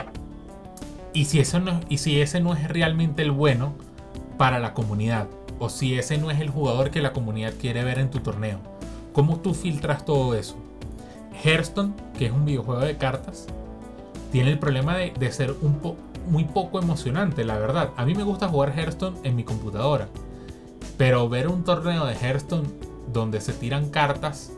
[1.14, 3.74] ¿y si, eso no, y si ese no es realmente el bueno
[4.38, 5.28] para la comunidad?
[5.60, 8.60] O si ese no es el jugador que la comunidad quiere ver en tu torneo.
[9.14, 10.56] ¿Cómo tú filtras todo eso?
[11.44, 13.48] Hearthstone, que es un videojuego de cartas,
[14.32, 15.80] tiene el problema de, de ser un
[16.28, 17.92] muy poco emocionante, la verdad.
[17.98, 20.08] A mí me gusta jugar Hearthstone en mi computadora.
[20.98, 22.68] Pero ver un torneo de Hearthstone
[23.12, 24.52] donde se tiran cartas,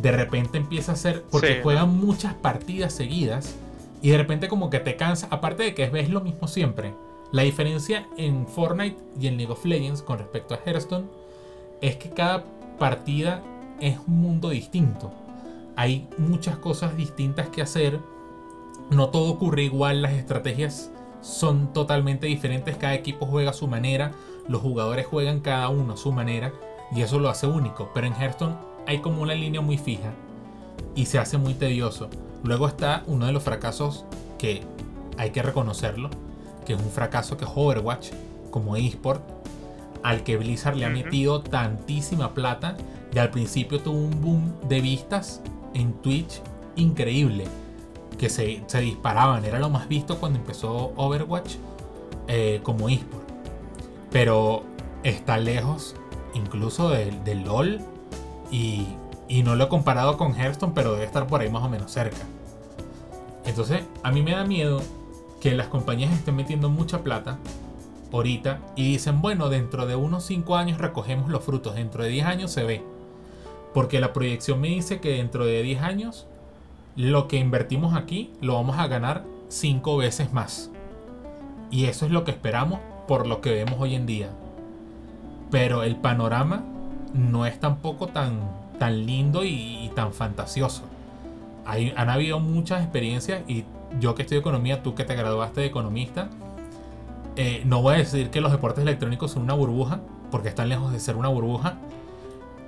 [0.00, 1.22] de repente empieza a ser.
[1.30, 3.54] Porque juegan muchas partidas seguidas.
[4.02, 5.28] Y de repente como que te cansa.
[5.30, 6.94] Aparte de que ves lo mismo siempre.
[7.32, 11.06] La diferencia en Fortnite y en League of Legends con respecto a Hearthstone
[11.80, 12.44] es que cada
[12.78, 13.42] partida
[13.80, 15.10] es un mundo distinto.
[15.74, 17.98] Hay muchas cosas distintas que hacer
[18.90, 20.90] no todo ocurre igual, las estrategias
[21.22, 24.12] son totalmente diferentes, cada equipo juega a su manera,
[24.46, 26.52] los jugadores juegan cada uno a su manera
[26.94, 27.90] y eso lo hace único.
[27.94, 30.12] Pero en Hearthstone hay como una línea muy fija
[30.94, 32.10] y se hace muy tedioso.
[32.44, 34.04] Luego está uno de los fracasos
[34.38, 34.62] que
[35.16, 36.10] hay que reconocerlo,
[36.64, 38.10] que es un fracaso que Overwatch
[38.50, 39.22] como eSport,
[40.02, 42.76] al que Blizzard le ha metido tantísima plata
[43.14, 45.40] y al principio tuvo un boom de vistas
[45.74, 46.40] en Twitch
[46.76, 47.46] increíble
[48.18, 49.44] que se, disparaban.
[49.44, 51.56] Era lo más visto cuando empezó Overwatch
[52.28, 53.28] eh, como eSport.
[54.10, 54.62] Pero
[55.02, 55.96] está lejos
[56.34, 57.80] incluso del, LOL.
[58.50, 58.86] Y,
[59.28, 61.90] y, no lo he comparado con Hearthstone, pero debe estar por ahí más o menos
[61.90, 62.18] cerca.
[63.44, 64.82] Entonces, a mí me da miedo
[65.42, 67.36] que las compañías estén metiendo mucha plata
[68.12, 72.26] ahorita y dicen, bueno, dentro de unos 5 años recogemos los frutos, dentro de 10
[72.26, 72.84] años se ve.
[73.74, 76.28] Porque la proyección me dice que dentro de 10 años
[76.94, 80.70] lo que invertimos aquí lo vamos a ganar 5 veces más.
[81.72, 82.78] Y eso es lo que esperamos
[83.08, 84.30] por lo que vemos hoy en día.
[85.50, 86.62] Pero el panorama
[87.14, 88.38] no es tampoco tan,
[88.78, 90.82] tan lindo y, tan fantasioso.
[91.66, 93.64] Hay, han habido muchas experiencias y
[94.00, 96.28] yo que estudio economía, tú que te graduaste de economista,
[97.36, 100.92] eh, no voy a decir que los deportes electrónicos son una burbuja, porque están lejos
[100.92, 101.78] de ser una burbuja,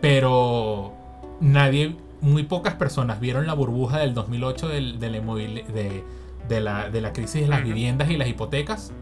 [0.01, 0.93] pero
[1.41, 6.05] nadie, muy pocas personas vieron la burbuja del 2008 del, de,
[6.49, 8.93] de, la, de la crisis de las viviendas y las hipotecas.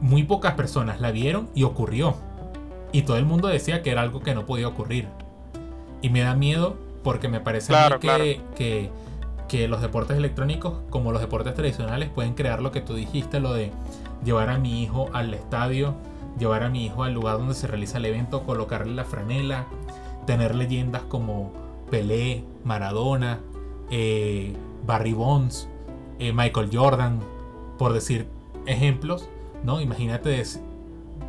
[0.00, 2.16] Muy pocas personas la vieron y ocurrió.
[2.90, 5.08] Y todo el mundo decía que era algo que no podía ocurrir.
[6.00, 8.90] Y me da miedo porque me parece que, que,
[9.52, 13.52] que los deportes electrónicos, como los deportes tradicionales, pueden crear lo que tú dijiste, lo
[13.52, 13.70] de
[14.24, 15.94] llevar a mi hijo al estadio,
[16.38, 19.66] llevar a mi hijo al lugar donde se realiza el evento, colocarle la franela,
[20.24, 21.52] tener leyendas como
[21.90, 23.40] Pelé, Maradona,
[23.90, 24.54] eh,
[24.86, 25.68] Barry Bonds,
[26.18, 27.20] eh, Michael Jordan,
[27.76, 28.28] por decir
[28.64, 29.28] ejemplos,
[29.64, 29.82] ¿no?
[29.82, 30.42] Imagínate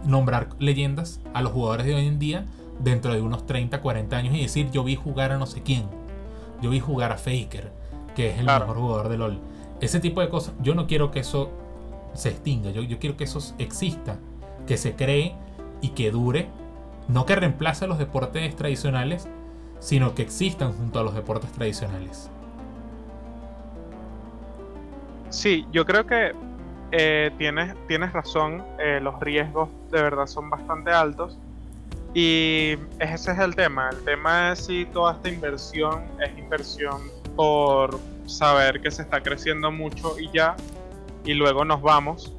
[0.05, 2.45] nombrar leyendas a los jugadores de hoy en día
[2.79, 5.87] dentro de unos 30, 40 años y decir yo vi jugar a no sé quién,
[6.61, 7.82] yo vi jugar a Faker,
[8.15, 9.39] que es el mejor jugador de LOL.
[9.81, 11.51] Ese tipo de cosas, yo no quiero que eso
[12.13, 12.71] se extinga.
[12.71, 14.17] Yo, yo quiero que eso exista,
[14.67, 15.35] que se cree
[15.81, 16.47] y que dure.
[17.07, 19.27] No que reemplace a los deportes tradicionales,
[19.79, 22.29] sino que existan junto a los deportes tradicionales.
[25.29, 26.31] Sí, yo creo que
[26.91, 31.37] eh, tienes, tienes razón, eh, los riesgos de verdad son bastante altos.
[32.13, 33.89] Y ese es el tema.
[33.89, 37.01] El tema es si toda esta inversión es inversión
[37.35, 40.55] por saber que se está creciendo mucho y ya,
[41.25, 42.33] y luego nos vamos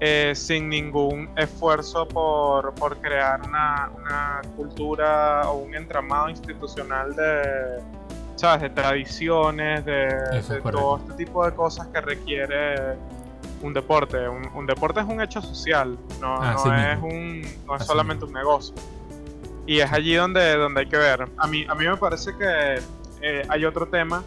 [0.00, 3.90] eh, sin ningún esfuerzo por, crear una,
[4.56, 7.82] cultura o un entramado institucional de,
[8.36, 8.62] ¿sabes?
[8.62, 10.08] de tradiciones, de,
[10.70, 12.96] todo este tipo de cosas que requiere
[13.60, 14.28] un deporte.
[14.28, 16.54] Un, deporte es un hecho social, no, ah,
[16.92, 18.74] es, un, no es solamente un negocio.
[19.66, 21.28] Y es allí donde, donde hay que ver.
[21.36, 22.80] A mí, a mí me parece que
[23.22, 24.22] eh, hay otro tema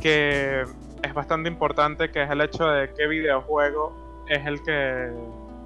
[0.00, 0.64] que
[1.02, 5.12] es bastante importante, que es el hecho de qué videojuego es el que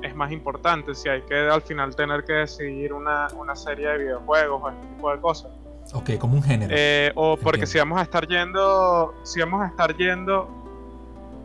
[0.03, 4.63] es más importante, si hay que al final tener que decidir una, serie de videojuegos
[4.63, 5.53] o este tipo de cosas.
[5.93, 6.73] Ok, como un género.
[6.77, 10.49] Eh, o porque si vamos a estar yendo, si vamos a estar yendo,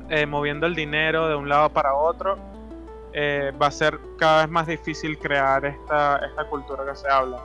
[0.10, 2.38] eh, moviendo el dinero de un lado para otro,
[3.14, 7.41] eh, va a ser cada vez más difícil crear esta, esta cultura que se habla.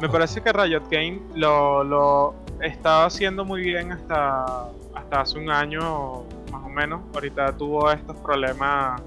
[0.00, 4.68] Me parece que Riot Game lo, lo estaba haciendo muy bien hasta
[4.98, 7.00] hasta hace un año más o menos.
[7.14, 9.00] Ahorita tuvo estos problemas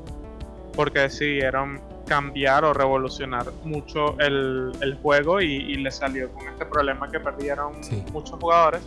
[0.76, 7.20] porque decidieron cambiar o revolucionar mucho el, juego y, le salió con este problema que
[7.20, 7.74] perdieron
[8.12, 8.82] muchos jugadores.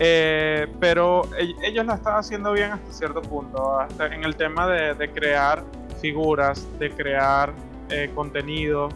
[0.00, 1.22] Eh, pero
[1.62, 5.62] ellos lo están haciendo bien hasta cierto punto, hasta en el tema de, crear
[6.00, 7.52] figuras, de crear
[7.90, 8.88] eh, contenido,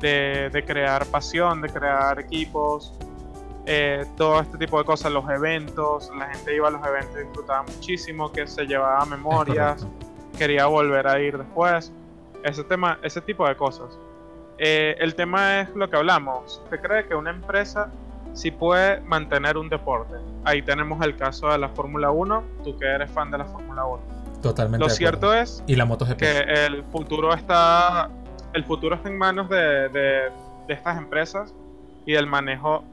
[0.00, 2.92] de, de, crear pasión, de crear equipos,
[3.70, 7.24] eh, todo este tipo de cosas, los eventos, la gente iba a los eventos y
[7.24, 9.86] disfrutaba muchísimo, que se llevaba memorias,
[10.38, 11.92] quería volver a ir después,
[12.44, 13.98] ese tema, ese tipo de cosas.
[14.56, 17.92] Eh, el tema es lo que hablamos, ¿usted cree que una empresa
[18.32, 20.14] sí puede mantener un deporte?
[20.44, 23.84] Ahí tenemos el caso de la Fórmula 1, tú que eres fan de la Fórmula
[23.84, 24.02] 1.
[24.40, 24.82] Totalmente.
[24.82, 25.86] Lo cierto es y la
[26.16, 28.08] que el futuro está
[28.52, 30.32] el futuro está en manos de, de,
[30.68, 31.54] estas empresas
[32.06, 32.84] y del manejo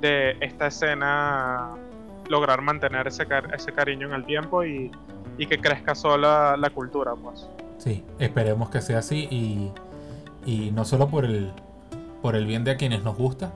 [0.00, 1.72] de esta escena
[2.28, 4.90] lograr mantener ese, ese cariño en el tiempo y,
[5.36, 7.48] que crezca sola la cultura, pues.
[7.78, 9.28] Sí, esperemos que sea así
[10.46, 11.52] y, no solo por el,
[12.22, 13.52] por el bien de a quienes nos gusta,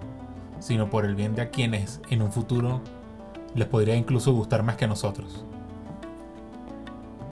[0.59, 2.81] sino por el bien de a quienes en un futuro
[3.55, 5.45] les podría incluso gustar más que nosotros.